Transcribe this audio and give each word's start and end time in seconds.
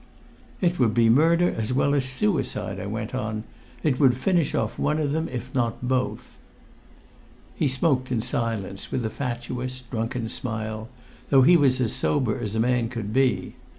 "It 0.61 0.79
would 0.79 0.95
be 0.95 1.11
murder 1.11 1.53
as 1.55 1.73
well 1.73 1.93
as 1.93 2.05
suicide," 2.05 2.79
I 2.79 2.87
went 2.87 3.13
on. 3.13 3.43
"It 3.83 3.99
would 3.99 4.17
finish 4.17 4.55
off 4.55 4.79
one 4.79 4.97
of 4.97 5.11
them, 5.11 5.29
if 5.29 5.53
not 5.53 5.87
both." 5.87 6.27
He 7.53 7.67
smoked 7.67 8.11
in 8.11 8.23
silence 8.23 8.91
with 8.91 9.05
a 9.05 9.11
fatuous, 9.11 9.81
drunken 9.81 10.27
smile, 10.27 10.89
though 11.29 11.43
he 11.43 11.55
was 11.55 11.79
as 11.79 11.93
sober 11.93 12.39
as 12.39 12.55
a 12.55 12.59
man 12.59 12.89
could 12.89 13.13
be. 13.13 13.57